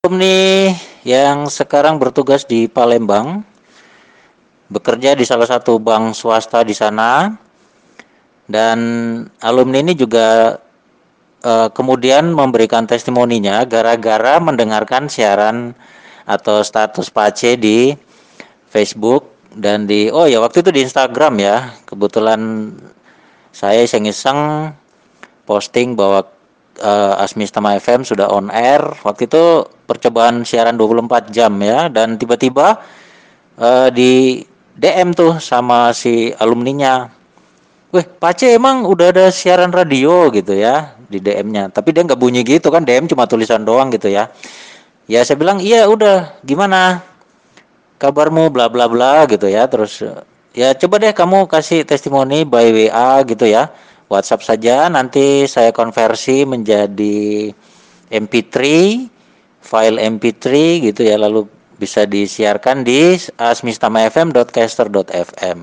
alumni 0.00 0.72
yang 1.04 1.52
sekarang 1.52 2.00
bertugas 2.00 2.48
di 2.48 2.64
Palembang, 2.72 3.44
bekerja 4.72 5.12
di 5.12 5.28
salah 5.28 5.44
satu 5.44 5.76
bank 5.76 6.16
swasta 6.16 6.64
di 6.64 6.72
sana, 6.72 7.36
dan 8.48 8.78
alumni 9.44 9.84
ini 9.84 9.92
juga 9.92 10.56
uh, 11.44 11.68
kemudian 11.76 12.32
memberikan 12.32 12.88
testimoninya 12.88 13.60
gara-gara 13.68 14.40
mendengarkan 14.40 15.12
siaran 15.12 15.76
atau 16.24 16.64
status 16.64 17.12
Pace 17.12 17.60
di 17.60 17.92
Facebook 18.72 19.28
dan 19.52 19.84
di 19.84 20.08
oh 20.08 20.24
ya 20.24 20.40
waktu 20.40 20.64
itu 20.64 20.72
di 20.72 20.80
Instagram 20.80 21.36
ya. 21.44 21.76
Kebetulan 21.84 22.72
saya 23.52 23.84
iseng-iseng 23.84 24.72
posting 25.44 25.92
bahwa 25.92 26.24
uh, 26.80 27.20
Asmi 27.20 27.44
Stama 27.44 27.76
FM 27.76 28.00
sudah 28.08 28.32
on 28.32 28.48
air. 28.48 28.80
Waktu 29.04 29.28
itu 29.28 29.68
percobaan 29.90 30.46
siaran 30.46 30.78
24 30.78 31.34
jam 31.34 31.50
ya 31.58 31.90
dan 31.90 32.14
tiba-tiba 32.14 32.78
uh, 33.58 33.90
di 33.90 34.46
DM 34.78 35.10
tuh 35.18 35.42
sama 35.42 35.90
si 35.90 36.30
alumninya 36.38 37.10
Wih, 37.90 38.06
Pace 38.06 38.54
emang 38.54 38.86
udah 38.86 39.10
ada 39.10 39.26
siaran 39.34 39.74
radio 39.74 40.30
gitu 40.30 40.54
ya 40.54 40.94
di 41.10 41.18
DM-nya. 41.18 41.74
Tapi 41.74 41.90
dia 41.90 42.06
nggak 42.06 42.22
bunyi 42.22 42.46
gitu 42.46 42.70
kan, 42.70 42.86
DM 42.86 43.10
cuma 43.10 43.26
tulisan 43.26 43.66
doang 43.66 43.90
gitu 43.90 44.06
ya. 44.06 44.30
Ya 45.10 45.26
saya 45.26 45.34
bilang 45.34 45.58
iya 45.58 45.90
udah, 45.90 46.38
gimana 46.46 47.02
kabarmu 47.98 48.46
bla 48.54 48.70
bla 48.70 48.86
bla 48.86 49.26
gitu 49.26 49.50
ya. 49.50 49.66
Terus 49.66 50.06
ya 50.54 50.70
coba 50.78 51.02
deh 51.02 51.10
kamu 51.10 51.50
kasih 51.50 51.82
testimoni 51.82 52.46
by 52.46 52.70
WA 52.70 53.26
gitu 53.26 53.50
ya. 53.50 53.74
WhatsApp 54.06 54.46
saja 54.46 54.86
nanti 54.86 55.50
saya 55.50 55.74
konversi 55.74 56.46
menjadi 56.46 57.50
MP3 58.06 58.54
file 59.60 60.00
MP3 60.00 60.46
gitu 60.90 61.04
ya 61.04 61.20
lalu 61.20 61.46
bisa 61.80 62.04
disiarkan 62.04 62.84
di 62.84 63.16
asmistamafm.caster.fm. 63.40 65.58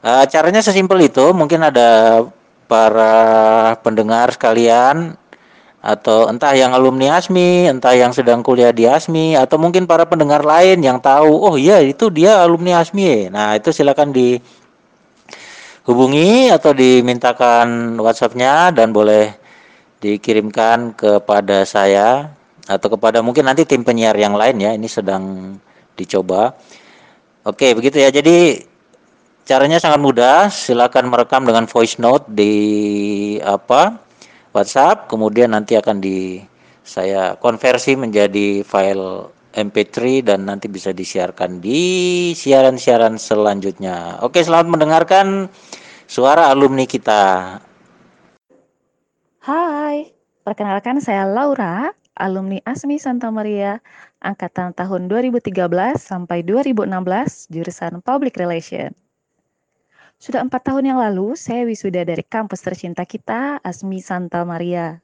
Uh, 0.00 0.24
caranya 0.26 0.58
sesimpel 0.58 1.06
itu, 1.06 1.30
mungkin 1.30 1.62
ada 1.62 2.26
para 2.66 3.14
pendengar 3.84 4.32
sekalian 4.34 5.14
atau 5.80 6.28
entah 6.28 6.52
yang 6.52 6.76
alumni 6.76 7.16
ASMI, 7.16 7.72
entah 7.72 7.96
yang 7.96 8.12
sedang 8.12 8.44
kuliah 8.44 8.68
di 8.74 8.84
ASMI 8.84 9.32
atau 9.38 9.56
mungkin 9.56 9.86
para 9.86 10.04
pendengar 10.04 10.44
lain 10.44 10.82
yang 10.82 11.00
tahu, 11.00 11.30
oh 11.30 11.56
iya 11.56 11.80
itu 11.80 12.10
dia 12.10 12.42
alumni 12.42 12.80
ASMI. 12.82 13.30
Nah, 13.32 13.54
itu 13.56 13.72
silakan 13.72 14.12
dihubungi 14.12 14.42
atau 16.52 16.74
dimintakan 16.74 17.96
WhatsApp-nya 18.00 18.72
dan 18.76 18.92
boleh 18.92 19.32
dikirimkan 20.00 20.92
kepada 20.96 21.64
saya 21.68 22.39
atau 22.66 22.88
kepada 22.96 23.24
mungkin 23.24 23.48
nanti 23.48 23.64
tim 23.64 23.86
penyiar 23.86 24.16
yang 24.18 24.34
lain 24.34 24.60
ya. 24.60 24.70
Ini 24.74 24.88
sedang 24.90 25.54
dicoba. 25.94 26.52
Oke, 27.46 27.72
begitu 27.72 28.00
ya. 28.02 28.12
Jadi 28.12 28.70
Caranya 29.50 29.82
sangat 29.82 29.98
mudah, 29.98 30.46
silakan 30.46 31.10
merekam 31.10 31.42
dengan 31.42 31.66
voice 31.66 31.98
note 31.98 32.22
di 32.30 32.54
apa 33.42 33.98
WhatsApp, 34.54 35.10
kemudian 35.10 35.50
nanti 35.50 35.74
akan 35.74 35.98
di 35.98 36.38
saya 36.86 37.34
konversi 37.34 37.98
menjadi 37.98 38.62
file 38.62 39.26
MP3 39.50 40.22
dan 40.22 40.46
nanti 40.46 40.70
bisa 40.70 40.94
disiarkan 40.94 41.58
di 41.58 42.30
siaran-siaran 42.30 43.18
selanjutnya. 43.18 44.22
Oke, 44.22 44.38
selamat 44.38 44.70
mendengarkan 44.70 45.50
suara 46.06 46.46
alumni 46.46 46.86
kita. 46.86 47.58
Hai, 49.42 50.14
perkenalkan 50.46 51.02
saya 51.02 51.26
Laura, 51.26 51.90
alumni 52.18 52.58
ASMI 52.66 52.98
Santa 52.98 53.28
Maria 53.30 53.78
angkatan 54.20 54.74
tahun 54.74 55.06
2013 55.08 55.54
sampai 55.98 56.42
2016 56.44 57.50
jurusan 57.50 58.02
Public 58.02 58.36
Relation. 58.36 58.92
Sudah 60.20 60.44
empat 60.44 60.68
tahun 60.68 60.92
yang 60.92 61.00
lalu, 61.00 61.32
saya 61.32 61.64
wisuda 61.64 62.04
dari 62.04 62.20
kampus 62.20 62.60
tercinta 62.60 63.08
kita, 63.08 63.56
Asmi 63.64 64.04
Santa 64.04 64.44
Maria. 64.44 65.00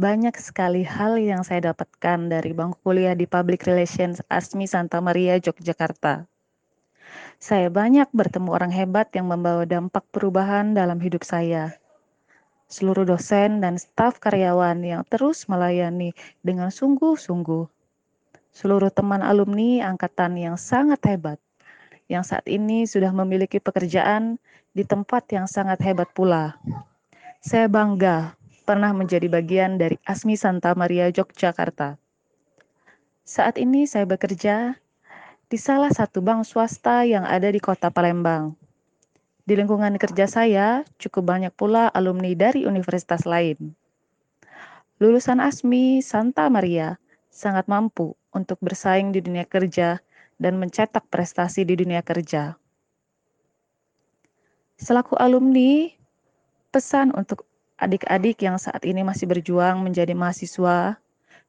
Banyak 0.00 0.38
sekali 0.40 0.88
hal 0.88 1.20
yang 1.20 1.44
saya 1.44 1.74
dapatkan 1.74 2.32
dari 2.32 2.56
bangku 2.56 2.80
kuliah 2.80 3.12
di 3.12 3.28
Public 3.28 3.68
Relations 3.68 4.24
Asmi 4.32 4.64
Santa 4.64 5.04
Maria, 5.04 5.36
Yogyakarta. 5.36 6.24
Saya 7.36 7.68
banyak 7.68 8.08
bertemu 8.16 8.48
orang 8.48 8.72
hebat 8.72 9.12
yang 9.12 9.28
membawa 9.28 9.68
dampak 9.68 10.06
perubahan 10.08 10.72
dalam 10.72 10.96
hidup 10.96 11.28
saya. 11.28 11.76
Seluruh 12.68 13.08
dosen 13.08 13.64
dan 13.64 13.80
staf 13.80 14.20
karyawan 14.20 14.84
yang 14.84 15.02
terus 15.08 15.48
melayani 15.48 16.12
dengan 16.44 16.68
sungguh-sungguh. 16.68 17.64
Seluruh 18.52 18.92
teman 18.92 19.24
alumni 19.24 19.88
angkatan 19.88 20.36
yang 20.36 20.60
sangat 20.60 21.00
hebat 21.08 21.40
yang 22.08 22.24
saat 22.24 22.48
ini 22.48 22.88
sudah 22.88 23.12
memiliki 23.12 23.60
pekerjaan 23.60 24.40
di 24.72 24.82
tempat 24.82 25.28
yang 25.28 25.44
sangat 25.44 25.78
hebat 25.84 26.08
pula. 26.16 26.56
Saya 27.44 27.68
bangga 27.68 28.34
pernah 28.64 28.92
menjadi 28.96 29.28
bagian 29.28 29.76
dari 29.76 30.00
ASMI 30.08 30.36
Santa 30.36 30.72
Maria 30.72 31.12
Yogyakarta. 31.12 32.00
Saat 33.28 33.60
ini 33.60 33.84
saya 33.84 34.08
bekerja 34.08 34.80
di 35.48 35.56
salah 35.60 35.92
satu 35.92 36.24
bank 36.24 36.48
swasta 36.48 37.04
yang 37.04 37.28
ada 37.28 37.52
di 37.52 37.60
kota 37.60 37.92
Palembang. 37.92 38.56
Di 39.48 39.56
lingkungan 39.56 39.96
kerja 39.96 40.28
saya 40.28 40.84
cukup 41.00 41.32
banyak 41.32 41.56
pula 41.56 41.88
alumni 41.88 42.36
dari 42.36 42.68
universitas 42.68 43.24
lain. 43.24 43.72
Lulusan 45.00 45.40
ASMI 45.40 46.04
Santa 46.04 46.52
Maria 46.52 47.00
sangat 47.32 47.64
mampu 47.64 48.12
untuk 48.36 48.60
bersaing 48.60 49.08
di 49.08 49.24
dunia 49.24 49.48
kerja 49.48 50.04
dan 50.36 50.60
mencetak 50.60 51.08
prestasi 51.08 51.64
di 51.64 51.80
dunia 51.80 52.04
kerja. 52.04 52.60
Selaku 54.76 55.16
alumni, 55.16 55.96
pesan 56.68 57.16
untuk 57.16 57.48
adik-adik 57.80 58.44
yang 58.44 58.60
saat 58.60 58.84
ini 58.84 59.00
masih 59.00 59.32
berjuang 59.32 59.80
menjadi 59.80 60.12
mahasiswa, 60.12 61.00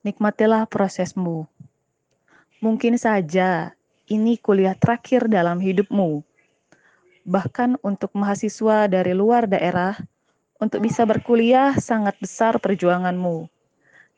nikmatilah 0.00 0.64
prosesmu. 0.64 1.44
Mungkin 2.64 2.96
saja 2.96 3.76
ini 4.08 4.40
kuliah 4.40 4.72
terakhir 4.80 5.28
dalam 5.28 5.60
hidupmu. 5.60 6.31
Bahkan 7.22 7.78
untuk 7.86 8.10
mahasiswa 8.18 8.90
dari 8.90 9.14
luar 9.14 9.46
daerah, 9.46 9.94
untuk 10.62 10.82
bisa 10.82 11.02
berkuliah 11.06 11.74
sangat 11.78 12.18
besar 12.22 12.58
perjuanganmu. 12.58 13.50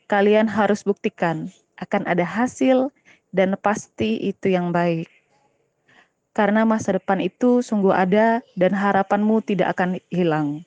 Kalian 0.09 0.49
harus 0.49 0.85
buktikan 0.85 1.49
akan 1.81 2.05
ada 2.05 2.25
hasil 2.25 2.93
dan 3.33 3.57
pasti 3.61 4.21
itu 4.21 4.53
yang 4.53 4.71
baik. 4.71 5.09
Karena 6.35 6.67
masa 6.67 6.99
depan 6.99 7.23
itu 7.23 7.63
sungguh 7.63 7.95
ada 7.95 8.43
dan 8.59 8.75
harapanmu 8.75 9.41
tidak 9.47 9.79
akan 9.79 10.03
hilang. 10.11 10.67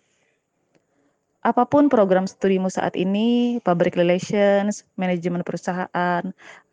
Apa 1.43 1.63
pun 1.63 1.87
program 1.87 2.27
studimu 2.27 2.67
saat 2.67 2.95
ini, 2.99 3.59
public 3.63 3.95
relations, 3.95 4.83
manajemen 4.99 5.43
perusahaan, 5.47 6.23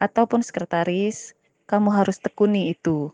ataupun 0.03 0.41
sekretaris, 0.43 1.37
kamu 1.71 1.95
harus 1.95 2.19
tekuni 2.19 2.75
itu. 2.75 3.13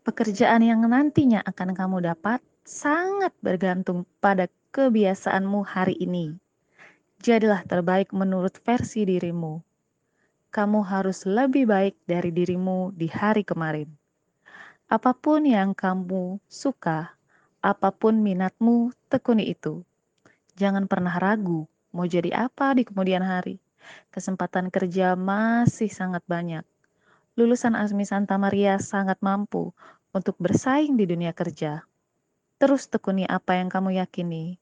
Pekerjaan 0.00 0.64
yang 0.64 0.80
nantinya 0.84 1.44
akan 1.44 1.76
kamu 1.76 2.04
dapat 2.08 2.40
sangat 2.64 3.36
bergantung 3.44 4.08
pada 4.24 4.48
kebiasaanmu 4.72 5.60
hari 5.64 5.96
ini. 6.00 6.36
Jadilah 7.20 7.64
terbaik 7.68 8.12
menurut 8.16 8.56
versi 8.64 9.04
dirimu 9.04 9.60
kamu 10.50 10.82
harus 10.82 11.22
lebih 11.30 11.70
baik 11.70 11.94
dari 12.10 12.34
dirimu 12.34 12.90
di 12.90 13.06
hari 13.06 13.46
kemarin. 13.46 13.86
Apa 14.90 15.14
pun 15.14 15.46
yang 15.46 15.78
kamu 15.78 16.42
suka, 16.50 17.14
apa 17.62 17.94
pun 17.94 18.18
minatmu, 18.18 18.90
tekuni 19.06 19.54
itu. 19.54 19.86
Jangan 20.58 20.90
pernah 20.90 21.14
ragu 21.22 21.70
mau 21.94 22.02
jadi 22.02 22.50
apa 22.50 22.74
di 22.74 22.82
kemudian 22.82 23.22
hari. 23.22 23.62
Kesempatan 24.10 24.74
kerja 24.74 25.14
masih 25.14 25.86
sangat 25.86 26.26
banyak. 26.26 26.66
Lulusan 27.40 27.72
Asmi 27.72 28.04
Santa 28.04 28.36
Maria 28.36 28.76
sangat 28.76 29.16
mampu 29.24 29.72
untuk 30.12 30.36
bersaing 30.36 31.00
di 31.00 31.08
dunia 31.08 31.32
kerja. 31.32 31.88
Terus 32.60 32.92
tekuni 32.92 33.24
apa 33.24 33.56
yang 33.56 33.72
kamu 33.72 33.96
yakini. 33.96 34.60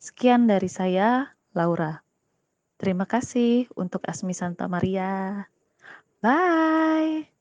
Sekian 0.00 0.48
dari 0.48 0.72
saya, 0.72 1.36
Laura. 1.52 2.00
Terima 2.80 3.04
kasih 3.04 3.68
untuk 3.76 4.00
Asmi 4.08 4.32
Santa 4.32 4.64
Maria. 4.64 5.44
Bye. 6.24 7.28